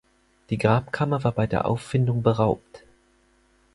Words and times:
Die 0.49 0.57
Grabkammer 0.57 1.23
war 1.23 1.31
bei 1.31 1.45
der 1.45 1.65
Auffindung 1.65 2.23
beraubt. 2.23 2.81